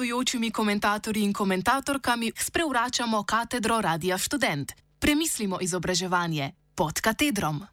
gostujočimi 0.00 0.50
komentatorji 0.50 1.22
in 1.22 1.32
komentatorkami 1.32 2.32
sprevračamo 2.36 3.22
katedro 3.22 3.80
Radia 3.80 4.18
Student. 4.18 4.72
Premislimo 4.98 5.58
izobraževanje 5.60 6.52
pod 6.74 7.00
katedrom. 7.00 7.66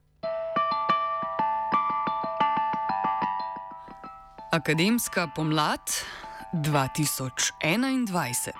Akademska 4.51 5.27
pomlad 5.35 5.79
2021. 6.53 8.51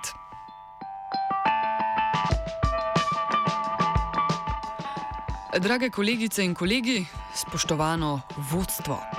Drage 5.60 5.90
kolegice 5.90 6.44
in 6.44 6.54
kolegi, 6.54 7.06
spoštovano 7.34 8.20
vodstvo. 8.50 9.17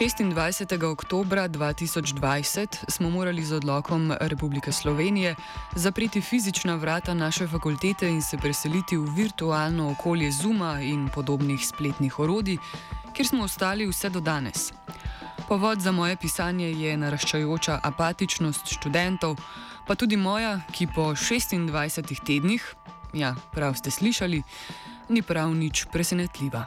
26. 0.00 0.84
oktober 0.84 1.38
2020 1.38 2.84
smo 2.88 3.10
morali 3.10 3.44
z 3.44 3.52
odlokom 3.52 4.12
Republike 4.20 4.72
Slovenije 4.72 5.34
zapreti 5.74 6.20
fizična 6.20 6.74
vrata 6.74 7.14
naše 7.14 7.46
fakultete 7.46 8.08
in 8.08 8.22
se 8.22 8.38
preseliti 8.38 8.96
v 8.96 9.04
virtualno 9.16 9.90
okolje 9.90 10.30
Zuma 10.32 10.80
in 10.80 11.08
podobnih 11.14 11.66
spletnih 11.66 12.18
orodij, 12.18 12.56
kjer 13.12 13.28
smo 13.28 13.44
ostali 13.44 13.86
vse 13.86 14.08
do 14.10 14.20
danes. 14.20 14.72
Povod 15.48 15.80
za 15.80 15.92
moje 15.92 16.16
pisanje 16.16 16.72
je 16.72 16.96
naraščajoča 16.96 17.80
apatičnost 17.82 18.72
študentov, 18.72 19.36
pa 19.86 19.94
tudi 19.94 20.16
moja, 20.16 20.60
ki 20.72 20.86
po 20.94 21.12
26 21.12 22.24
tednih, 22.24 22.74
ja, 23.12 23.34
prav 23.52 23.74
ste 23.74 23.90
slišali, 23.90 24.42
ni 25.08 25.22
prav 25.22 25.54
nič 25.54 25.84
presenetljiva. 25.92 26.64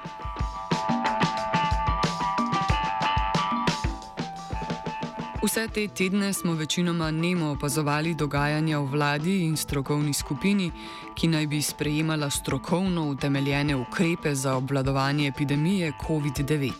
Vse 5.44 5.68
te 5.68 5.88
tedne 5.88 6.34
smo 6.34 6.54
večinoma 6.54 7.12
nemo 7.12 7.50
opazovali 7.52 8.14
dogajanja 8.16 8.80
v 8.80 8.86
vladi 8.86 9.42
in 9.44 9.58
strokovni 9.58 10.14
skupini, 10.14 10.72
ki 11.16 11.28
naj 11.28 11.48
bi 11.48 11.62
sprejemala 11.62 12.30
strokovno 12.30 13.10
utemeljene 13.10 13.76
ukrepe 13.76 14.36
za 14.36 14.56
obvladovanje 14.56 15.28
epidemije 15.28 15.92
COVID-19. 16.08 16.72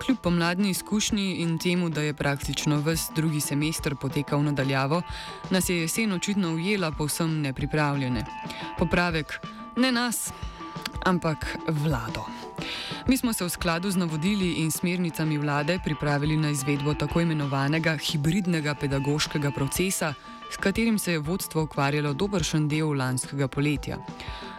Kljub 0.00 0.18
pomladni 0.18 0.70
izkušnji 0.70 1.34
in 1.34 1.58
temu, 1.58 1.88
da 1.88 2.00
je 2.00 2.14
praktično 2.14 2.80
vse 2.80 3.12
drugi 3.16 3.40
semester 3.40 3.96
potekal 3.96 4.42
nadaljavo, 4.42 5.02
nas 5.50 5.68
je 5.68 5.80
jesen 5.80 6.12
očitno 6.12 6.54
ujela 6.54 6.90
povsem 6.90 7.40
nepripravljene. 7.40 8.24
Popravek 8.78 9.40
ne 9.76 9.92
nas, 9.92 10.32
ampak 11.04 11.56
vlado. 11.68 12.41
Mi 13.06 13.16
smo 13.16 13.32
se 13.32 13.44
v 13.44 13.50
skladu 13.50 13.90
z 13.90 13.96
navodili 13.96 14.52
in 14.52 14.70
smernicami 14.70 15.38
vlade 15.38 15.78
pripravili 15.84 16.36
na 16.36 16.50
izvedbo 16.50 16.94
tako 16.94 17.20
imenovanega 17.20 17.96
hibridnega 17.96 18.74
pedagoškega 18.74 19.50
procesa, 19.50 20.14
s 20.52 20.56
katerim 20.56 20.98
se 20.98 21.12
je 21.12 21.18
vodstvo 21.18 21.62
ukvarjalo 21.62 22.12
dobršen 22.12 22.68
del 22.68 22.94
lanskega 22.96 23.48
poletja. 23.48 23.98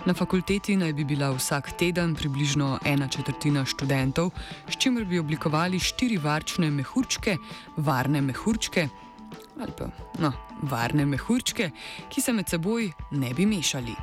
Na 0.06 0.14
fakulteti 0.14 0.76
naj 0.76 0.94
bi 0.94 1.04
bila 1.04 1.32
vsak 1.32 1.72
teden 1.80 2.16
približno 2.16 2.80
ena 2.86 3.08
četrtina 3.08 3.66
študentov, 3.66 4.32
s 4.70 4.76
čimer 4.78 5.06
bi 5.06 5.20
oblikovali 5.20 5.80
štiri 5.80 6.18
varčne 6.18 6.72
mehurčke, 6.72 7.38
varne 7.78 8.22
mehurčke. 8.22 8.88
Ali 9.62 9.72
pa, 9.78 9.88
no, 10.20 10.34
varne 10.62 11.06
mehurčke, 11.06 11.72
ki 12.10 12.22
se 12.22 12.34
med 12.34 12.50
seboj 12.50 12.92
ne 13.12 13.34
bi 13.34 13.46
mešali. 13.46 13.96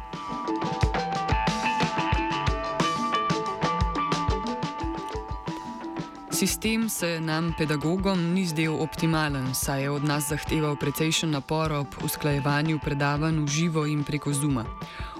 Sistem 6.40 6.88
se 6.88 7.20
nam, 7.20 7.52
pedagogom, 7.58 8.32
ni 8.32 8.46
zdel 8.46 8.72
optimalen, 8.80 9.54
saj 9.54 9.82
je 9.82 9.90
od 9.90 10.04
nas 10.04 10.28
zahteval 10.28 10.76
precejšen 10.76 11.34
napor 11.36 11.72
ob 11.72 11.98
usklajevanju 12.04 12.78
predavanj 12.80 13.42
v 13.44 13.48
živo 13.48 13.82
in 13.86 14.00
preko 14.04 14.32
Zuma. 14.32 14.64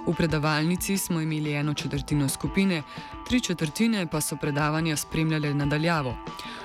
V 0.07 0.15
predavalnici 0.17 0.97
smo 0.99 1.21
imeli 1.21 1.53
eno 1.53 1.75
četrtino 1.75 2.29
skupine, 2.29 2.83
tri 3.29 3.41
četrtine 3.41 4.07
pa 4.07 4.21
so 4.21 4.37
predavanja 4.37 4.97
spremljale 4.97 5.55
nadaljavo. 5.55 6.17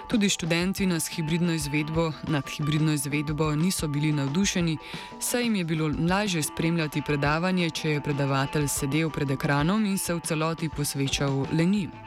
Tudi 0.07 0.29
študenti 0.29 0.85
nas 0.85 1.09
hibridno 1.09 1.53
izvedbo, 1.53 2.11
nad 2.27 2.49
hibridno 2.49 2.94
izvedbo 2.94 3.51
niso 3.55 3.88
bili 3.88 4.11
navdušeni, 4.11 4.77
saj 5.19 5.44
jim 5.44 5.55
je 5.55 5.63
bilo 5.63 5.91
lažje 6.09 6.44
spremljati 6.44 7.01
predavanje, 7.01 7.69
če 7.69 7.89
je 7.89 8.01
predavatelj 8.01 8.67
sedel 8.67 9.09
pred 9.09 9.31
ekranom 9.31 9.85
in 9.85 9.97
se 9.97 10.13
v 10.13 10.19
celoti 10.19 10.69
posvečal 10.69 11.45
le 11.51 11.65
njim. 11.65 12.04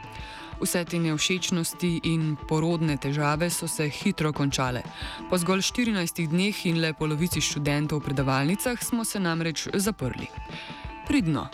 Vse 0.59 0.83
te 0.85 0.99
nevšečnosti 0.99 1.89
in 2.03 2.35
porodne 2.47 2.97
težave 2.97 3.47
so 3.49 3.67
se 3.67 3.87
hitro 3.89 4.33
končale. 4.33 4.81
Po 5.29 5.37
zgolj 5.37 5.63
14 5.63 6.27
dneh 6.27 6.65
in 6.67 6.81
le 6.83 6.91
polovici 6.93 7.41
študentov 7.41 8.01
v 8.01 8.09
predavalnicah 8.09 8.83
smo 8.83 9.05
se 9.05 9.19
namreč 9.19 9.69
zaprli. 9.73 10.27
Pridno, 11.07 11.47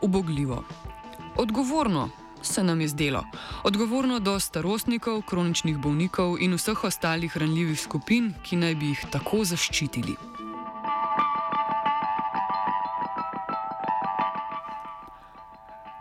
ubogljivo, 0.00 0.64
odgovorno 1.36 2.08
se 2.42 2.64
nam 2.64 2.80
je 2.80 2.88
zdelo. 2.88 3.24
Odgovorno 3.64 4.18
do 4.18 4.40
starostnikov, 4.40 5.22
kroničnih 5.22 5.78
bolnikov 5.78 6.40
in 6.40 6.56
vseh 6.56 6.84
ostalih 6.84 7.36
ranljivih 7.36 7.80
skupin, 7.80 8.34
ki 8.42 8.56
naj 8.56 8.74
bi 8.74 8.94
jih 8.94 9.04
tako 9.12 9.44
zaščitili. 9.44 10.29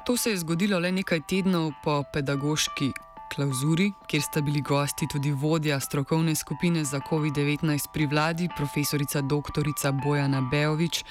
To 0.10 0.18
se 0.18 0.30
je 0.30 0.38
zgodilo 0.38 0.80
le 0.80 0.90
nekaj 0.92 1.20
tednov 1.30 1.72
po 1.84 2.04
pedagoški 2.14 2.88
klauzuri, 3.30 3.92
kjer 4.10 4.22
sta 4.22 4.42
bili 4.42 4.62
gosti 4.62 5.06
tudi 5.12 5.32
vodja 5.32 5.80
strokovne 5.80 6.34
skupine 6.36 6.82
za 6.84 7.00
COVID-19 7.10 7.88
pri 7.94 8.06
vladi, 8.06 8.48
profesorica 8.58 9.22
dr. 9.22 9.70
Bojana 10.04 10.42
Beovič, 10.42 11.04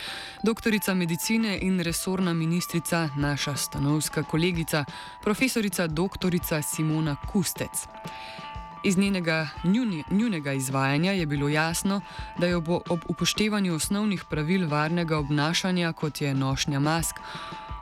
doktorica 0.42 0.94
medicine 0.94 1.58
in 1.62 1.80
resorna 1.80 2.34
ministrica, 2.34 3.08
naša 3.16 3.56
stanovska 3.56 4.22
kolegica, 4.22 4.84
profesorica 5.22 5.86
dr. 5.86 6.34
Simona 6.62 7.16
Kustec. 7.32 7.86
Iz 8.84 8.98
njenega 8.98 9.48
njuni, 9.64 10.04
njunega 10.10 10.52
izvajanja 10.52 11.12
je 11.12 11.26
bilo 11.26 11.48
jasno, 11.48 12.00
da 12.38 12.46
jo 12.46 12.60
bo 12.60 12.80
ob 12.88 13.00
upoštevanju 13.08 13.74
osnovnih 13.74 14.24
pravil 14.30 14.68
varnega 14.68 15.18
obnašanja, 15.18 15.92
kot 15.92 16.20
je 16.20 16.34
nošnja 16.34 16.80
mask, 16.80 17.16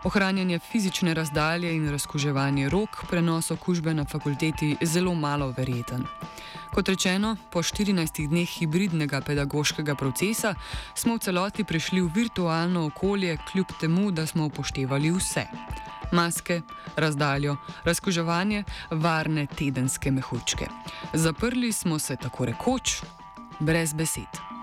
ohranjanje 0.07 0.59
fizične 0.59 1.15
razdalje 1.15 1.75
in 1.75 1.91
razkuževanje 1.91 2.69
rok, 2.69 3.05
prenos 3.11 3.51
okužbe 3.51 3.95
na 3.95 4.05
fakulteti 4.05 4.77
zelo 4.83 5.15
malo 5.15 5.55
verjeten. 5.57 6.05
Kot 6.75 6.89
rečeno, 6.89 7.37
po 7.51 7.63
14 7.63 8.29
dneh 8.29 8.49
hibridnega 8.49 9.21
pedagoškega 9.21 9.95
procesa 9.95 10.55
smo 10.95 11.17
v 11.17 11.19
celoti 11.19 11.65
prišli 11.65 12.01
v 12.01 12.11
virtualno 12.15 12.87
okolje, 12.87 13.39
kljub 13.53 13.67
temu, 13.81 14.11
da 14.11 14.27
smo 14.27 14.47
upoštevali 14.47 15.11
vse: 15.11 15.47
maske, 16.13 16.61
razdaljo, 16.97 17.57
razkuževanje, 17.85 18.65
varne 18.91 19.47
tedenske 19.47 20.11
mehurčke. 20.11 20.67
Zaprli 21.13 21.73
smo 21.73 21.99
se 21.99 22.17
tako 22.17 22.45
rekoč, 22.45 23.03
brez 23.59 23.95
besed. 23.95 24.56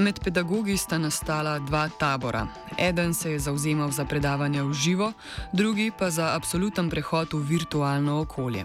Med 0.00 0.20
pedagogi 0.24 0.76
sta 0.76 0.98
nastala 0.98 1.58
dva 1.58 1.88
tabora. 1.88 2.46
Eden 2.78 3.14
se 3.14 3.30
je 3.30 3.38
zauzemal 3.38 3.90
za 3.90 4.04
predavanja 4.04 4.62
v 4.64 4.72
živo, 4.72 5.12
drugi 5.52 5.90
pa 5.98 6.10
za 6.10 6.32
absoluten 6.36 6.90
prehod 6.90 7.32
v 7.32 7.44
virtualno 7.44 8.20
okolje. 8.20 8.64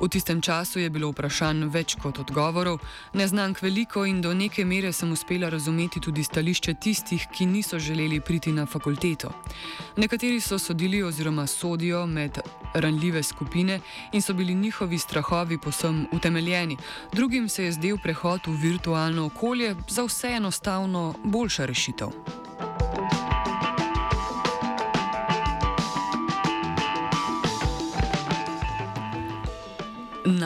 V 0.00 0.08
tistem 0.08 0.40
času 0.40 0.80
je 0.80 0.90
bilo 0.90 1.10
vprašanj 1.12 1.66
več 1.68 1.94
kot 2.00 2.18
odgovorov, 2.22 2.78
neznank 3.12 3.60
veliko 3.60 4.06
in 4.08 4.22
do 4.24 4.32
neke 4.34 4.64
mere 4.64 4.92
sem 4.96 5.12
uspela 5.12 5.50
razumeti 5.52 6.00
tudi 6.00 6.24
stališče 6.24 6.74
tistih, 6.80 7.26
ki 7.28 7.46
niso 7.46 7.78
želeli 7.78 8.20
priti 8.20 8.52
na 8.52 8.64
fakulteto. 8.66 9.28
Nekateri 9.96 10.40
so 10.40 10.58
sodili 10.58 11.02
oziroma 11.02 11.46
sodijo 11.46 12.06
med 12.06 12.40
ranljive 12.74 13.22
skupine 13.22 13.80
in 14.12 14.22
so 14.22 14.32
bili 14.32 14.54
njihovi 14.54 14.98
strahovi 14.98 15.58
posem 15.58 16.06
utemeljeni, 16.12 16.76
drugim 17.12 17.48
se 17.48 17.64
je 17.64 17.72
zdel 17.72 17.98
prehod 18.02 18.46
v 18.46 18.56
virtualno 18.56 19.26
okolje 19.26 19.76
za 19.88 20.04
vse 20.04 20.28
enostavno 20.40 21.14
boljša 21.24 21.66
rešitev. 21.66 22.08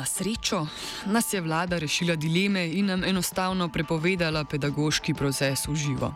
Na 0.05 0.09
srečo 0.09 0.67
nas 1.06 1.33
je 1.33 1.41
vlada 1.41 1.79
rešila 1.79 2.17
dileme 2.17 2.69
in 2.69 2.87
nam 2.87 3.05
enostavno 3.05 3.69
prepovedala 3.69 4.45
pedagoški 4.45 5.15
proces 5.15 5.65
v 5.69 5.75
živo. 5.75 6.12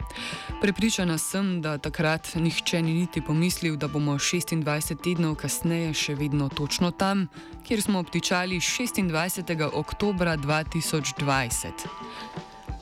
Prepričana 0.60 1.16
sem, 1.18 1.62
da 1.62 1.78
takrat 1.78 2.34
nihče 2.34 2.82
ni 2.82 2.92
niti 2.92 3.22
pomislil, 3.24 3.76
da 3.76 3.88
bomo 3.88 4.18
26 4.18 4.92
tednov 5.00 5.38
kasneje 5.40 5.94
še 5.94 6.14
vedno 6.14 6.48
točno 6.48 6.90
tam, 6.90 7.28
kjer 7.64 7.82
smo 7.82 8.04
obtičali 8.04 8.60
26. 8.60 9.70
oktober 9.72 10.36
2020. 10.36 11.88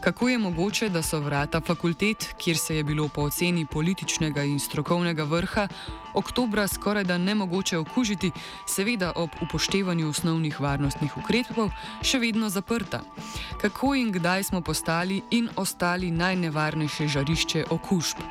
Kako 0.07 0.29
je 0.29 0.39
mogoče, 0.39 0.89
da 0.89 1.03
so 1.03 1.19
vrata 1.21 1.61
fakultet, 1.61 2.35
kjer 2.39 2.59
se 2.59 2.77
je 2.77 2.85
bilo 2.85 3.09
po 3.09 3.23
oceni 3.23 3.67
političnega 3.67 4.43
in 4.43 4.61
strokovnega 4.61 5.25
vrha 5.25 5.69
oktobra 6.17 6.69
skoraj 6.69 7.05
da 7.05 7.19
ne 7.19 7.35
mogoče 7.35 7.79
okužiti, 7.79 8.31
seveda 8.67 9.13
ob 9.17 9.31
upoštevanju 9.43 10.09
osnovnih 10.09 10.61
varnostnih 10.61 11.17
ukrepov, 11.17 11.71
še 12.03 12.19
vedno 12.19 12.49
zaprta? 12.49 13.03
Kako 13.61 13.95
in 13.95 14.13
kdaj 14.13 14.43
smo 14.43 14.61
postali 14.61 15.23
in 15.31 15.49
ostali 15.57 16.11
najnevarnejše 16.11 17.09
žarišče 17.09 17.65
okužb? 17.71 18.23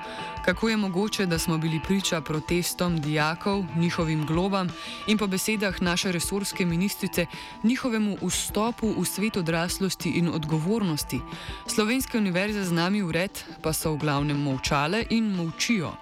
Kako 0.45 0.69
je 0.69 0.77
mogoče, 0.77 1.25
da 1.25 1.39
smo 1.39 1.57
bili 1.57 1.79
priča 1.83 2.21
protestom 2.21 2.99
dijakov, 3.01 3.63
njihovim 3.75 4.25
globam 4.25 4.69
in 5.07 5.17
po 5.17 5.27
besedah 5.27 5.81
naše 5.81 6.11
resurske 6.11 6.65
ministrice 6.65 7.25
njihovemu 7.63 8.17
vstopu 8.21 8.93
v 8.97 9.05
svet 9.05 9.37
odraslosti 9.37 10.09
in 10.09 10.29
odgovornosti? 10.29 11.21
Slovenske 11.67 12.17
univerze 12.17 12.63
z 12.63 12.71
nami 12.71 13.03
ured 13.03 13.43
pa 13.61 13.73
so 13.73 13.93
v 13.93 14.05
glavnem 14.05 14.37
molčale 14.37 15.05
in 15.09 15.33
molčijo. 15.33 15.93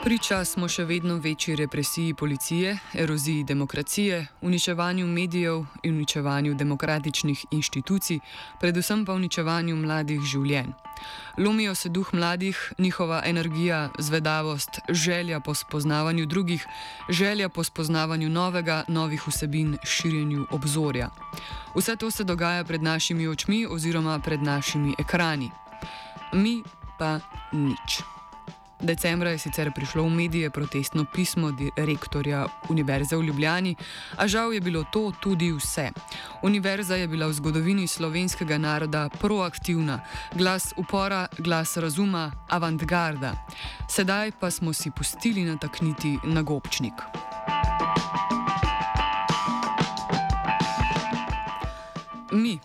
Priča 0.00 0.44
smo 0.48 0.64
še 0.64 0.86
vedno 0.88 1.18
večji 1.20 1.56
represiji 1.60 2.14
policije, 2.14 2.78
eroziji 2.94 3.44
demokracije, 3.44 4.26
uničevanju 4.40 5.06
medijev 5.06 5.64
in 5.82 5.94
uničevanju 5.94 6.54
demokratičnih 6.54 7.42
inštitucij, 7.50 8.20
predvsem 8.60 9.02
pa 9.04 9.12
uničevanju 9.12 9.76
mladih 9.76 10.22
življenj. 10.24 10.70
Lomijo 11.38 11.74
se 11.74 11.88
duh 11.88 12.14
mladih, 12.16 12.72
njihova 12.78 13.20
energija, 13.26 13.90
zvedavost, 13.98 14.80
želja 14.88 15.40
po 15.40 15.54
spoznavanju 15.54 16.26
drugih, 16.26 16.64
želja 17.08 17.48
po 17.48 17.64
spoznavanju 17.64 18.28
novega, 18.28 18.84
novih 18.88 19.26
vsebin, 19.28 19.76
širjenju 19.84 20.46
obzorja. 20.50 21.10
Vse 21.76 21.96
to 21.96 22.10
se 22.10 22.24
dogaja 22.24 22.64
pred 22.64 22.82
našimi 22.82 23.28
očmi 23.28 23.66
oziroma 23.68 24.16
pred 24.18 24.42
našimi 24.42 24.94
ekrani. 24.98 25.50
Mi 26.32 26.62
pa 26.98 27.20
nič. 27.52 28.00
Decembra 28.80 29.30
je 29.30 29.38
sicer 29.38 29.72
prišlo 29.74 30.02
v 30.02 30.10
medije 30.10 30.50
protestno 30.50 31.04
pismo 31.04 31.52
rektorja 31.76 32.46
Univerze 32.68 33.16
v 33.16 33.22
Ljubljani, 33.22 33.76
a 34.16 34.28
žal 34.28 34.54
je 34.54 34.60
bilo 34.60 34.84
to 34.92 35.12
tudi 35.20 35.52
vse. 35.52 35.90
Univerza 36.42 36.96
je 36.96 37.08
bila 37.08 37.26
v 37.26 37.32
zgodovini 37.32 37.86
slovenskega 37.86 38.58
naroda 38.58 39.08
proaktivna, 39.08 40.00
glas 40.34 40.72
upora, 40.76 41.26
glas 41.38 41.76
razuma, 41.76 42.32
avantgarda. 42.48 43.34
Sedaj 43.88 44.32
pa 44.40 44.50
smo 44.50 44.72
si 44.72 44.90
pustili 44.90 45.44
natakniti 45.44 46.18
na 46.24 46.42
gobčnik. 46.42 46.94
Mi, 52.32 52.58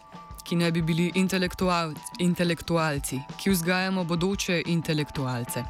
ki 0.46 0.56
ne 0.56 0.72
bi 0.72 0.82
bili 0.82 1.12
intelektual, 1.16 1.94
intelektualci, 2.22 3.20
ki 3.38 3.50
vzgajamo 3.50 4.04
bodoče 4.04 4.62
intelektualce. 4.66 5.64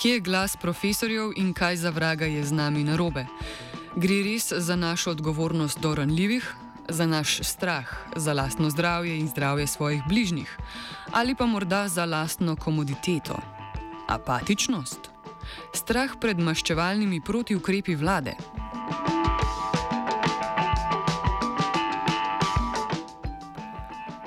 Kje 0.00 0.12
je 0.12 0.20
glas 0.20 0.56
profesorjev 0.56 1.32
in 1.36 1.52
kaj 1.52 1.76
za 1.76 1.90
vraga 1.90 2.26
je 2.26 2.44
z 2.44 2.52
nami 2.52 2.84
narobe? 2.84 3.26
Gre 3.96 4.22
res 4.24 4.52
za 4.52 4.76
našo 4.76 5.10
odgovornost 5.10 5.80
do 5.80 5.94
ranljivih, 5.94 6.54
za 6.88 7.06
naš 7.06 7.38
strah, 7.42 7.88
za 8.16 8.32
lastno 8.32 8.70
zdravje 8.70 9.18
in 9.18 9.28
zdravje 9.28 9.66
svojih 9.66 10.02
bližnjih, 10.08 10.58
ali 11.12 11.34
pa 11.34 11.46
morda 11.46 11.88
za 11.88 12.04
lastno 12.04 12.56
komoditeto? 12.56 13.36
Apatičnost? 14.08 15.10
Strah 15.72 16.16
pred 16.20 16.38
maščevalnimi 16.38 17.20
protiukrepi 17.20 17.94
vlade? 17.94 18.36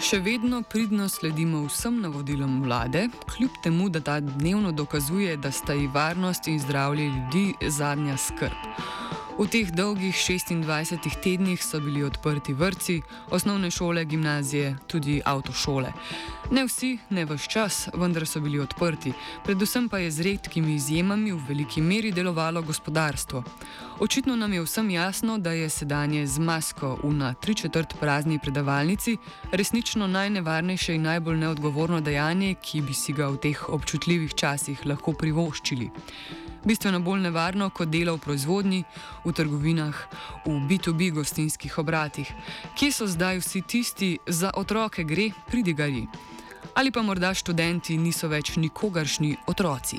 Še 0.08 0.22
vedno 0.24 0.62
pridno 0.64 1.10
sledimo 1.12 1.66
vsem 1.66 1.98
navodilom 2.00 2.62
vlade, 2.64 3.02
kljub 3.28 3.58
temu, 3.64 3.90
da 3.92 4.00
ta 4.00 4.14
dnevno 4.24 4.72
dokazuje, 4.72 5.34
da 5.38 5.52
sta 5.52 5.74
ji 5.76 5.90
varnost 5.92 6.48
in 6.48 6.62
zdravje 6.64 7.10
ljudi 7.10 7.72
zadnja 7.76 8.16
skrb. 8.18 9.17
V 9.38 9.46
teh 9.46 9.70
dolgih 9.70 10.18
26 10.18 11.22
tednih 11.22 11.62
so 11.62 11.78
bili 11.80 12.02
odprti 12.04 12.54
vrtci, 12.54 13.02
osnovne 13.30 13.70
šole, 13.72 14.06
gimnazije, 14.06 14.76
tudi 14.88 15.22
avtošole. 15.26 15.92
Ne 16.52 16.64
vsi, 16.66 16.98
ne 17.10 17.26
vse 17.26 17.46
čas, 17.46 17.90
vendar 17.94 18.26
so 18.26 18.42
bili 18.42 18.58
odprti, 18.60 19.14
predvsem 19.46 19.90
pa 19.90 20.00
je 20.02 20.12
z 20.12 20.26
redkimi 20.26 20.74
izjemami 20.76 21.32
v 21.32 21.44
veliki 21.50 21.82
meri 21.82 22.12
delovalo 22.12 22.62
gospodarstvo. 22.62 23.44
Očitno 24.00 24.36
nam 24.36 24.54
je 24.54 24.64
vsem 24.66 24.90
jasno, 24.90 25.38
da 25.38 25.52
je 25.52 25.70
sedanje 25.70 26.26
z 26.28 26.40
masko 26.40 26.98
v 27.04 27.14
na 27.14 27.34
tri 27.34 27.54
četrt 27.54 27.94
prazni 28.00 28.40
predavalnici 28.40 29.18
resnično 29.52 30.08
najnevarnejše 30.08 30.96
in 30.96 31.02
najbolj 31.02 31.38
neodgovorno 31.38 32.02
dejanje, 32.02 32.56
ki 32.62 32.82
bi 32.82 32.94
si 32.94 33.14
ga 33.14 33.30
v 33.30 33.38
teh 33.38 33.70
občutljivih 33.70 34.34
časih 34.34 34.86
lahko 34.86 35.14
privoščili 35.14 35.92
bistveno 36.66 37.00
bolj 37.00 37.22
nevarno 37.22 37.70
kot 37.70 37.90
delo 37.90 38.16
v 38.16 38.24
proizvodnji, 38.24 38.84
v 39.26 39.34
trgovinah, 39.34 39.96
v 40.46 40.56
B2B 40.70 41.12
gostinskih 41.14 41.78
obratih. 41.80 42.32
Kje 42.76 42.92
so 42.92 43.08
zdaj 43.08 43.40
vsi 43.40 43.62
tisti 43.62 44.18
za 44.28 44.52
otroke 44.56 45.04
gre, 45.04 45.32
pridigari? 45.48 46.08
Ali 46.76 46.92
pa 46.92 47.02
morda 47.02 47.34
študenti 47.34 47.98
niso 47.98 48.28
več 48.28 48.56
nikogaršni 48.58 49.36
otroci? 49.48 49.98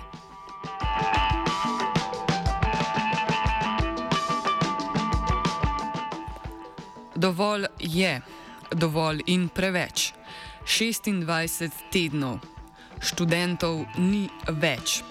Dovolj 7.18 7.66
je, 7.78 8.20
dovolj 8.70 9.24
in 9.26 9.48
preveč. 9.48 10.12
26 10.68 11.72
tednov, 11.90 12.38
študentov 13.00 13.86
ni 13.98 14.28
več. 14.60 15.02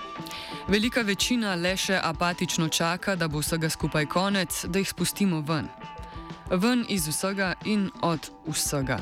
Velika 0.67 1.01
večina 1.01 1.55
le 1.55 1.77
še 1.77 1.99
apatično 2.03 2.67
čaka, 2.69 3.15
da 3.15 3.27
bo 3.27 3.39
vsega 3.39 3.69
skupaj 3.69 4.05
konec, 4.05 4.65
da 4.65 4.79
jih 4.79 4.89
spustimo 4.89 5.41
ven. 5.41 5.69
Ven 6.51 6.85
iz 6.89 7.07
vsega 7.07 7.53
in 7.65 7.89
od 8.01 8.31
vsega 8.47 8.99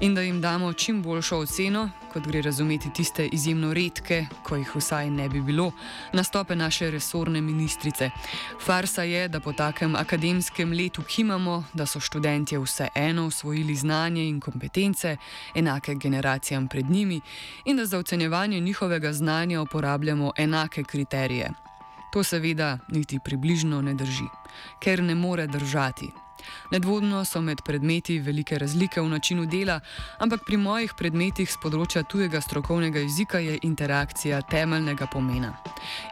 in 0.00 0.14
da 0.14 0.20
jim 0.20 0.40
damo 0.40 0.72
čim 0.72 1.02
boljšo 1.02 1.38
oceno, 1.38 1.90
kot 2.12 2.26
gre 2.26 2.42
razumeti 2.42 2.92
tiste 2.92 3.26
izjemno 3.26 3.74
redke, 3.74 4.26
ko 4.42 4.56
jih 4.56 4.76
vsaj 4.76 5.10
ne 5.10 5.28
bi 5.28 5.40
bilo, 5.40 5.72
nastope 6.12 6.56
naše 6.56 6.90
resorne 6.90 7.40
ministrice. 7.40 8.10
Farsa 8.64 9.02
je, 9.02 9.28
da 9.28 9.40
po 9.40 9.52
takem 9.52 9.96
akademskem 9.96 10.72
letu 10.72 11.02
kimamo, 11.02 11.64
da 11.74 11.86
so 11.86 12.00
študentje 12.00 12.58
vseeno 12.58 13.26
usvojili 13.26 13.74
znanje 13.74 14.28
in 14.28 14.40
kompetence, 14.40 15.16
enake 15.54 15.94
generacijam 15.94 16.68
pred 16.68 16.90
njimi, 16.90 17.20
in 17.64 17.76
da 17.76 17.86
za 17.86 17.98
ocenjevanje 17.98 18.60
njihovega 18.60 19.12
znanja 19.12 19.62
uporabljamo 19.62 20.32
enake 20.36 20.84
kriterije. 20.84 21.50
To 22.12 22.22
seveda 22.22 22.78
niti 22.88 23.18
približno 23.24 23.82
ne 23.82 23.94
drži, 23.94 24.28
ker 24.80 25.02
ne 25.02 25.14
more 25.14 25.46
držati. 25.46 26.25
Nedvodno 26.70 27.24
so 27.24 27.40
med 27.40 27.62
predmeti 27.62 28.18
velike 28.18 28.58
razlike 28.58 29.00
v 29.00 29.08
načinu 29.08 29.46
dela, 29.46 29.80
ampak 30.18 30.44
pri 30.46 30.56
mojih 30.56 30.94
predmetih 30.98 31.50
z 31.50 31.60
področja 31.62 32.02
tujega 32.02 32.40
strokovnega 32.40 33.02
jezika 33.04 33.38
je 33.38 33.58
interakcija 33.62 34.42
temeljnega 34.50 35.06
pomena. 35.06 35.54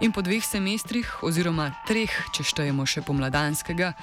In 0.00 0.12
po 0.12 0.22
dveh 0.22 0.44
semestrih, 0.44 1.22
oziroma 1.22 1.70
treh, 1.88 2.12
če 2.34 2.44
štejemo 2.44 2.86
še 2.86 3.02
pomladanskega, 3.06 3.94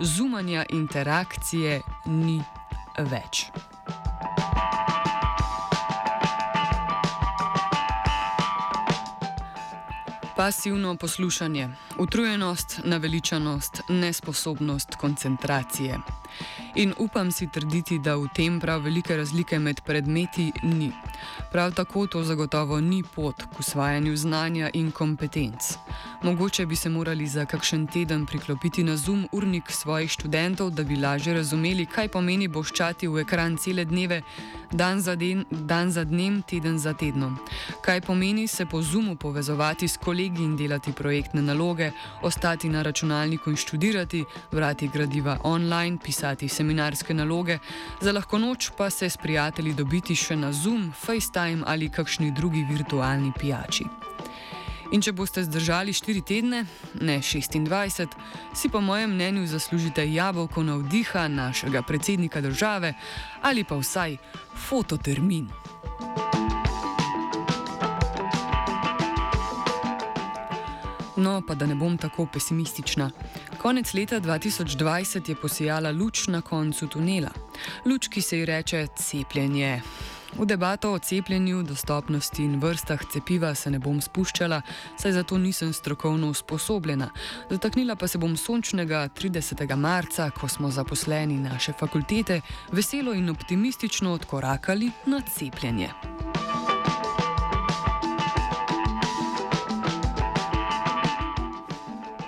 zumanja 0.00 0.64
interakcije 0.70 1.82
ni 2.06 2.40
več. 3.10 3.50
Pasivno 10.40 10.96
poslušanje, 10.96 11.68
utrujenost, 11.98 12.80
naveličanost, 12.84 13.80
nesposobnost 13.88 14.94
koncentracije. 14.94 15.98
In 16.74 16.94
upam 16.98 17.32
si 17.32 17.48
trditi, 17.52 17.98
da 17.98 18.14
v 18.16 18.28
tem 18.34 18.60
prav 18.60 18.80
velike 18.80 19.16
razlike 19.16 19.58
med 19.58 19.80
predmeti 19.86 20.52
ni. 20.62 20.92
Prav 21.52 21.74
tako 21.74 22.06
to 22.06 22.22
zagotovo 22.24 22.80
ni 22.80 23.02
pot 23.14 23.42
k 23.42 23.58
usvajanju 23.58 24.16
znanja 24.16 24.70
in 24.74 24.90
kompetenc. 24.90 25.74
Mogoče 26.22 26.66
bi 26.66 26.76
se 26.76 26.88
morali 26.88 27.26
za 27.26 27.44
kakšen 27.44 27.86
teden 27.86 28.26
priklopiti 28.26 28.84
na 28.84 28.96
zoom 28.96 29.28
urnik 29.32 29.70
svojih 29.70 30.10
študentov, 30.10 30.70
da 30.70 30.84
bi 30.84 30.96
lažje 30.96 31.34
razumeli, 31.34 31.86
kaj 31.86 32.08
pomeni 32.08 32.48
boščati 32.48 33.08
v 33.08 33.20
ekran 33.20 33.56
cele 33.56 33.84
dneve, 33.84 34.22
dan 34.72 35.00
za, 35.00 35.16
den, 35.16 35.44
dan 35.50 35.90
za 35.90 36.04
dnem, 36.04 36.42
teden 36.42 36.78
za 36.78 36.94
tednom. 36.94 37.38
Kaj 37.80 38.00
pomeni 38.00 38.48
se 38.48 38.66
po 38.66 38.82
zoomu 38.82 39.16
povezovati 39.16 39.88
s 39.88 39.96
kolegi 39.96 40.42
in 40.42 40.56
delati 40.56 40.92
projektne 40.92 41.42
naloge, 41.42 41.90
ostati 42.22 42.68
na 42.68 42.82
računalniku 42.82 43.50
in 43.50 43.56
študirati, 43.56 44.24
vrati 44.52 44.88
gradiva 44.88 45.38
online, 45.44 45.98
pisati 46.04 46.48
seminarske 46.48 47.14
naloge, 47.14 47.58
za 48.00 48.12
lahko 48.12 48.38
noč 48.38 48.70
pa 48.76 48.90
se 48.90 49.10
s 49.10 49.16
prijatelji 49.16 49.74
dobiti 49.74 50.16
še 50.16 50.36
na 50.36 50.52
Zoom, 50.52 50.92
FaceTime 50.92 51.64
ali 51.66 51.88
kakšni 51.88 52.30
drugi 52.36 52.66
virtualni 52.70 53.32
pijači. 53.40 53.84
In 54.92 55.00
če 55.00 55.12
boste 55.12 55.44
zdržali 55.46 55.92
4 55.94 56.22
tedne, 56.26 56.64
ne 57.00 57.18
26, 57.22 58.16
si 58.54 58.68
po 58.68 58.80
mojem 58.80 59.14
mnenju 59.14 59.46
zaslužite 59.46 60.04
jabolko 60.12 60.62
navdiha 60.62 61.28
našega 61.28 61.82
predsednika 61.82 62.40
države 62.40 62.94
ali 63.42 63.64
pa 63.64 63.78
vsaj 63.78 64.16
fototermin. 64.68 65.48
No, 71.20 71.42
pa 71.46 71.54
da 71.54 71.66
ne 71.66 71.74
bom 71.74 71.98
tako 71.98 72.26
pesimistična. 72.32 73.10
Konec 73.58 73.94
leta 73.94 74.20
2020 74.20 75.28
je 75.28 75.34
posijala 75.36 75.90
luč 75.90 76.26
na 76.26 76.40
koncu 76.40 76.86
tunela. 76.86 77.28
Luč, 77.86 78.08
ki 78.08 78.22
se 78.22 78.38
ji 78.38 78.46
reče 78.46 78.86
cepljenje. 78.96 79.82
V 80.38 80.46
debato 80.46 80.92
o 80.92 80.98
cepljenju, 80.98 81.62
dostopnosti 81.62 82.42
in 82.42 82.60
vrstah 82.60 83.00
cepiva 83.12 83.54
se 83.54 83.70
ne 83.70 83.78
bom 83.78 84.00
spuščala, 84.00 84.62
saj 84.96 85.12
za 85.12 85.22
to 85.22 85.38
nisem 85.38 85.72
strokovno 85.72 86.30
usposobljena. 86.30 87.10
Dotaknila 87.50 87.96
pa 87.96 88.08
se 88.08 88.18
bom 88.18 88.36
sončnega 88.36 89.08
30. 89.08 89.76
marca, 89.76 90.30
ko 90.30 90.48
smo 90.48 90.70
zaposleni 90.70 91.36
naše 91.36 91.72
fakultete 91.72 92.40
veselo 92.72 93.12
in 93.14 93.28
optimistično 93.30 94.12
odkorakali 94.12 94.90
na 95.06 95.20
cepljenje. 95.20 96.09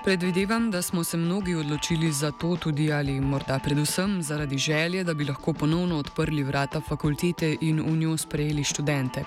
Predvidevam, 0.04 0.70
da 0.70 0.82
smo 0.82 1.04
se 1.04 1.16
mnogi 1.16 1.54
odločili 1.54 2.12
za 2.12 2.30
to 2.30 2.56
tudi 2.56 2.92
ali 2.92 3.20
morda 3.20 3.58
predvsem 3.58 4.22
zaradi 4.22 4.58
želje, 4.58 5.04
da 5.04 5.14
bi 5.14 5.24
lahko 5.24 5.52
ponovno 5.52 5.98
odprli 5.98 6.42
vrata 6.42 6.80
fakultete 6.80 7.56
in 7.60 7.80
v 7.80 7.96
njo 7.96 8.16
sprejeli 8.16 8.64
študente. 8.64 9.24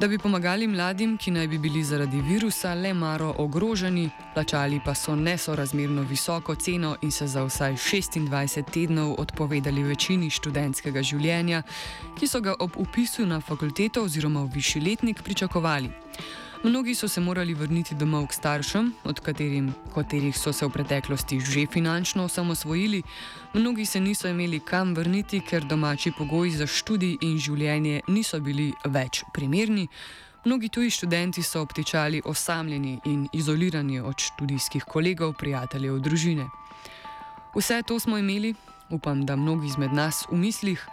Da 0.00 0.08
bi 0.08 0.18
pomagali 0.18 0.66
mladim, 0.66 1.16
ki 1.16 1.30
naj 1.30 1.48
bi 1.48 1.58
bili 1.58 1.84
zaradi 1.84 2.20
virusa 2.20 2.74
le 2.74 2.94
malo 2.94 3.34
ogroženi, 3.38 4.10
plačali 4.34 4.80
pa 4.84 4.94
so 4.94 5.16
nesorazmerno 5.16 6.02
visoko 6.02 6.54
ceno 6.54 6.96
in 7.02 7.10
se 7.10 7.26
za 7.26 7.44
vsaj 7.44 7.72
26 7.72 8.62
tednov 8.72 9.14
odpovedali 9.18 9.82
večini 9.82 10.30
študentskega 10.30 11.02
življenja, 11.02 11.62
ki 12.18 12.26
so 12.26 12.40
ga 12.40 12.54
ob 12.58 12.70
upisu 12.76 13.26
na 13.26 13.40
fakulteto 13.40 14.02
oziroma 14.02 14.42
v 14.42 14.50
višji 14.54 14.82
letnik 14.82 15.22
pričakovali. 15.22 15.90
Mnogi 16.62 16.94
so 16.94 17.08
se 17.08 17.20
morali 17.20 17.54
vrniti 17.54 17.94
domov 17.94 18.26
k 18.26 18.32
staršem, 18.32 18.92
od 19.04 19.20
katerim, 19.20 19.70
katerih 19.94 20.38
so 20.38 20.52
se 20.52 20.66
v 20.66 20.70
preteklosti 20.74 21.40
že 21.40 21.66
finančno 21.70 22.24
osamosvojili, 22.24 23.02
mnogi 23.54 23.86
se 23.86 24.00
niso 24.00 24.28
imeli 24.28 24.60
kam 24.60 24.94
vrniti, 24.94 25.40
ker 25.40 25.64
domači 25.64 26.12
pogoji 26.18 26.50
za 26.50 26.66
študij 26.66 27.18
in 27.20 27.38
življenje 27.38 28.00
niso 28.08 28.40
bili 28.40 28.72
več 28.84 29.22
primerni. 29.32 29.86
Mnogi 30.44 30.68
tuji 30.68 30.90
študenti 30.90 31.42
so 31.42 31.62
obtičali 31.62 32.22
osamljeni 32.24 32.98
in 33.04 33.28
izolirani 33.32 34.00
od 34.00 34.18
študijskih 34.18 34.84
kolegov, 34.84 35.32
prijateljev, 35.38 35.98
družine. 35.98 36.48
Vse 37.54 37.82
to 37.86 38.00
smo 38.00 38.18
imeli, 38.18 38.54
upam, 38.90 39.26
da 39.26 39.36
mnogi 39.36 39.66
izmed 39.66 39.92
nas 39.92 40.24
v 40.30 40.36
mislih 40.36 40.86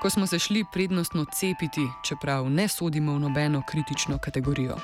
ko 0.00 0.10
smo 0.10 0.26
se 0.26 0.38
šli 0.38 0.64
prednostno 0.72 1.24
cepiti, 1.24 1.88
čeprav 2.02 2.50
ne 2.50 2.68
sodimo 2.68 3.14
v 3.14 3.20
nobeno 3.20 3.62
kritično 3.68 4.18
kategorijo. 4.18 4.76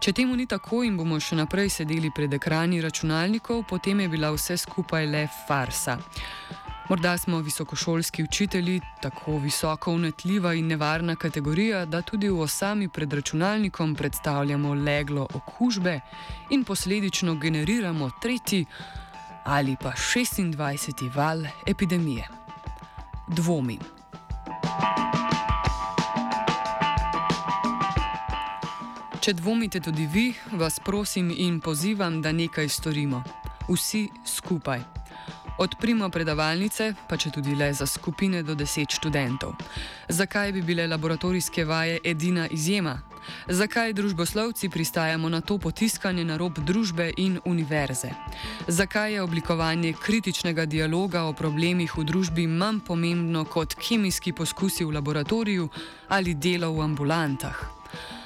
Če 0.00 0.12
temu 0.12 0.36
ni 0.36 0.46
tako 0.46 0.82
in 0.84 0.96
bomo 0.96 1.20
še 1.20 1.36
naprej 1.36 1.70
sedeli 1.70 2.10
pred 2.14 2.34
ekrani 2.34 2.80
računalnikov, 2.80 3.64
potem 3.68 4.00
je 4.00 4.08
bila 4.08 4.32
vse 4.34 4.56
skupaj 4.56 5.06
le 5.06 5.28
farsa. 5.46 5.98
Morda 6.88 7.18
smo 7.18 7.38
visokošolski 7.38 8.22
učitelji 8.22 8.80
tako 9.02 9.38
visoko 9.38 9.92
unetljiva 9.92 10.54
in 10.54 10.66
nevarna 10.66 11.16
kategorija, 11.16 11.84
da 11.86 12.02
tudi 12.02 12.28
v 12.28 12.40
osami 12.40 12.88
pred 12.88 13.12
računalnikom 13.12 13.94
predstavljamo 13.94 14.74
leglo 14.74 15.28
okužbe 15.34 16.00
in 16.50 16.64
posledično 16.64 17.34
generiramo 17.34 18.10
tretji 18.22 18.66
ali 19.44 19.76
pa 19.82 19.92
26. 19.92 21.16
val 21.16 21.46
epidemije. 21.66 22.28
Dvomim. 23.28 24.01
Če 29.22 29.36
dvomite 29.38 29.78
tudi 29.78 30.02
vi, 30.10 30.34
vas 30.58 30.80
prosim 30.82 31.28
in 31.30 31.60
pozivam, 31.60 32.16
da 32.22 32.32
nekaj 32.32 32.68
storimo. 32.68 33.22
Vsi 33.68 34.08
skupaj. 34.26 34.82
Odprimo 35.62 36.08
predavalnice, 36.10 36.88
pa 37.06 37.14
če 37.16 37.30
tudi 37.30 37.54
le 37.54 37.68
za 37.70 37.86
skupine 37.86 38.42
do 38.42 38.56
deset 38.58 38.90
študentov. 38.98 39.54
Zakaj 40.08 40.52
bi 40.52 40.62
bile 40.66 40.88
laboratorijske 40.90 41.64
vaje 41.64 42.00
edina 42.04 42.48
izjema? 42.50 42.96
Zakaj 43.48 43.92
družboslovci 43.92 44.68
pristajamo 44.68 45.28
na 45.28 45.40
to 45.40 45.58
potiskanje 45.58 46.24
na 46.24 46.36
rob 46.36 46.58
družbe 46.58 47.12
in 47.16 47.38
univerze? 47.44 48.10
Zakaj 48.68 49.12
je 49.12 49.22
oblikovanje 49.22 49.92
kritičnega 49.92 50.66
dialoga 50.66 51.22
o 51.22 51.32
problemih 51.32 51.96
v 51.96 52.04
družbi 52.04 52.46
manj 52.46 52.80
pomembno 52.86 53.44
kot 53.44 53.74
kemijski 53.74 54.32
poskusi 54.32 54.84
v 54.84 54.94
laboratoriju 54.94 55.68
ali 56.08 56.34
delo 56.34 56.72
v 56.72 56.80
ambulantah? 56.80 57.56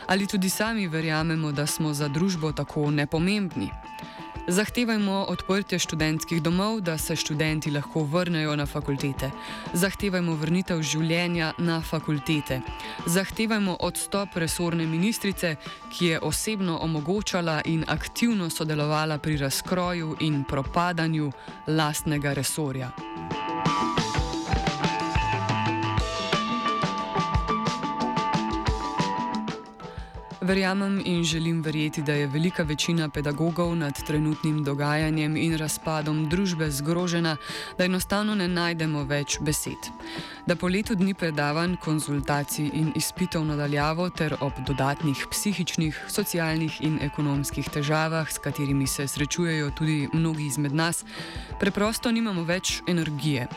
Ali 0.06 0.26
tudi 0.26 0.50
sami 0.50 0.88
verjamemo, 0.88 1.52
da 1.52 1.66
smo 1.66 1.94
za 1.94 2.08
družbo 2.08 2.52
tako 2.52 2.90
nepomembni? 2.90 3.70
Zahtevajmo 4.48 5.24
odprtje 5.28 5.78
študentskih 5.78 6.42
domov, 6.42 6.80
da 6.80 6.98
se 6.98 7.16
študenti 7.16 7.70
lahko 7.70 8.04
vrnejo 8.04 8.56
na 8.56 8.66
fakultete. 8.66 9.30
Zahtevajmo 9.74 10.36
vrnitev 10.38 10.82
življenja 10.82 11.50
na 11.58 11.80
fakultete. 11.82 12.60
Zahtevajmo 13.06 13.76
odstop 13.80 14.36
resorne 14.38 14.86
ministrice, 14.86 15.56
ki 15.90 16.06
je 16.06 16.20
osebno 16.20 16.78
omogočala 16.78 17.60
in 17.64 17.84
aktivno 17.88 18.50
sodelovala 18.50 19.18
pri 19.18 19.36
razkroju 19.36 20.16
in 20.20 20.44
propadanju 20.44 21.32
lastnega 21.66 22.32
resorja. 22.32 22.90
Verjamem 30.46 31.02
in 31.04 31.24
želim 31.24 31.62
verjeti, 31.62 32.02
da 32.02 32.12
je 32.12 32.26
velika 32.26 32.62
večina 32.62 33.08
pedagogov 33.08 33.76
nad 33.76 34.06
trenutnim 34.06 34.64
dogajanjem 34.64 35.36
in 35.36 35.56
razpadom 35.58 36.28
družbe 36.28 36.70
zgrožena, 36.70 37.36
da 37.78 37.84
enostavno 37.84 38.34
ne 38.34 38.46
najdemo 38.48 39.02
več 39.04 39.38
besed. 39.40 39.90
Da 40.46 40.56
po 40.56 40.68
letu 40.68 40.94
dni 40.94 41.14
predavanj, 41.14 41.74
konzultacij 41.82 42.70
in 42.72 42.92
izpitev 42.94 43.44
nadaljavo 43.44 44.10
ter 44.10 44.36
ob 44.40 44.52
dodatnih 44.66 45.26
psihičnih, 45.30 46.04
socialnih 46.08 46.80
in 46.80 46.98
ekonomskih 47.02 47.66
težavah, 47.66 48.30
s 48.30 48.38
katerimi 48.38 48.86
se 48.86 49.08
srečujejo 49.08 49.70
tudi 49.70 50.08
mnogi 50.12 50.46
izmed 50.46 50.74
nas, 50.74 51.04
preprosto 51.60 52.12
nimamo 52.12 52.44
več 52.44 52.82
energije. 52.86 53.48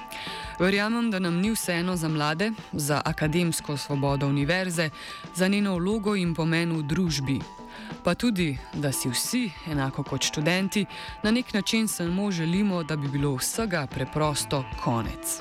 Verjamem, 0.60 1.12
da 1.12 1.20
nam 1.20 1.36
ni 1.40 1.52
vseeno 1.52 1.96
za 1.96 2.08
mlade, 2.08 2.52
za 2.74 3.02
akademsko 3.06 3.78
svobodo 3.78 4.28
univerze, 4.28 4.90
za 5.36 5.48
njeno 5.48 5.76
vlogo 5.76 6.16
in 6.16 6.36
pomen 6.36 6.78
v 6.78 6.84
družbi. 6.84 7.40
Pa 8.04 8.16
tudi, 8.16 8.58
da 8.74 8.92
si 8.92 9.10
vsi, 9.10 9.52
enako 9.72 10.04
kot 10.04 10.24
študenti, 10.24 10.86
na 11.24 11.32
nek 11.32 11.54
način 11.54 11.88
samo 11.88 12.32
želimo, 12.32 12.84
da 12.84 12.96
bi 12.96 13.08
bilo 13.08 13.36
vsega 13.36 13.88
preprosto 13.88 14.66
konec. 14.84 15.40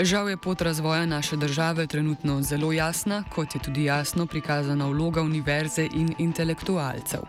Žal 0.00 0.28
je 0.30 0.36
pot 0.36 0.60
razvoja 0.60 1.06
naše 1.06 1.36
države 1.36 1.86
trenutno 1.86 2.42
zelo 2.42 2.72
jasna, 2.72 3.24
kot 3.34 3.54
je 3.54 3.60
tudi 3.60 3.84
jasno 3.84 4.26
prikazana 4.26 4.86
vloga 4.86 5.22
univerze 5.22 5.88
in 5.92 6.14
intelektualcev 6.18 7.20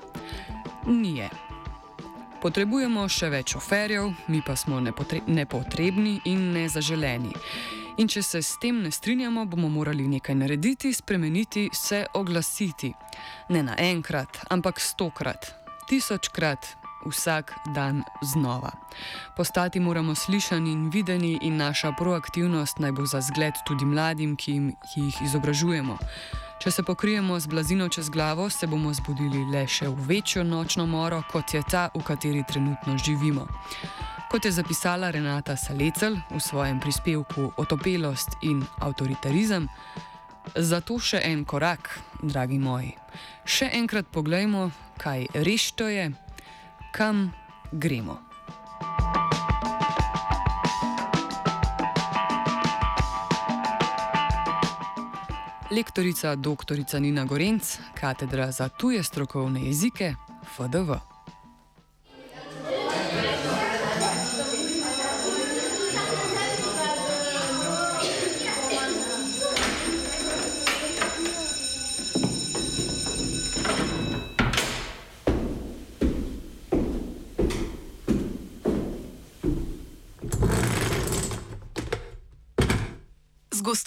nije. 0.85 1.29
Potrebujemo 2.41 3.03
še 3.11 3.27
več 3.29 3.55
oferjev, 3.59 4.13
mi 4.31 4.39
pa 4.45 4.55
smo 4.55 4.79
nepotrebni 4.79 6.21
in 6.31 6.53
nezaželeni. 6.53 7.33
In 7.99 8.07
če 8.07 8.23
se 8.23 8.39
s 8.39 8.55
tem 8.63 8.77
ne 8.79 8.91
strinjamo, 8.95 9.43
bomo 9.45 9.67
morali 9.67 10.07
nekaj 10.07 10.35
narediti, 10.39 10.93
spremeniti, 10.95 11.67
se 11.75 12.05
oglasiti. 12.15 12.93
Ne 13.51 13.63
naenkrat, 13.67 14.39
ampak 14.55 14.79
stokrat, 14.79 15.51
tisočkrat, 15.91 16.77
vsak 17.05 17.51
dan 17.75 18.03
znova. 18.23 18.71
Postati 19.35 19.79
moramo 19.79 20.15
slišani 20.15 20.71
in 20.71 20.89
videni, 20.89 21.37
in 21.41 21.57
naša 21.57 21.91
proaktivnost 21.91 22.79
naj 22.79 22.91
bo 22.91 23.05
za 23.05 23.21
zgled 23.21 23.59
tudi 23.67 23.85
mladim, 23.85 24.35
ki, 24.35 24.51
jim, 24.51 24.71
ki 24.93 25.01
jih 25.01 25.21
izobražujemo. 25.27 25.97
Če 26.59 26.71
se 26.71 26.83
pokrijemo 26.83 27.39
z 27.39 27.47
blazino 27.47 27.85
čez 27.89 28.09
glavo, 28.09 28.49
se 28.49 28.67
bomo 28.67 28.91
zbudili 28.93 29.45
le 29.47 29.61
še 29.63 29.87
v 29.87 30.07
večjo 30.09 30.43
nočno 30.43 30.83
moro, 30.91 31.21
kot 31.31 31.53
je 31.55 31.61
ta, 31.63 31.85
v 31.95 32.03
kateri 32.03 32.43
trenutno 32.43 32.97
živimo. 32.99 33.45
Kot 34.27 34.45
je 34.45 34.51
zapisala 34.51 35.07
Renata 35.11 35.55
Salecel 35.55 36.19
v 36.27 36.43
svojem 36.43 36.83
prispevku 36.83 37.53
Otopelost 37.57 38.35
in 38.43 38.59
avtoritarizem, 38.83 39.71
zato 40.55 40.99
še 40.99 41.23
en 41.31 41.47
korak, 41.47 41.95
dragi 42.19 42.59
moji. 42.59 42.91
Še 43.47 43.71
enkrat 43.79 44.11
pogledajmo, 44.11 44.67
kaj 44.99 45.29
res 45.47 45.71
to 45.79 45.87
je, 45.87 46.11
kam 46.91 47.29
gremo. 47.71 48.28
Lektorica 55.79 56.35
dr. 56.35 56.99
Nina 56.99 57.25
Gorenc, 57.25 57.77
katedra 57.95 58.51
za 58.51 58.69
tuje 58.69 59.03
strokovne 59.03 59.61
jezike 59.61 60.15
FDV. 60.55 61.18